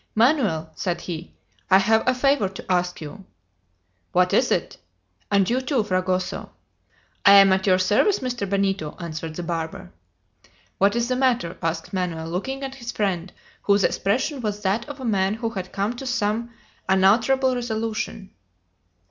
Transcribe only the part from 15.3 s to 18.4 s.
who had come to some unalterable resolution.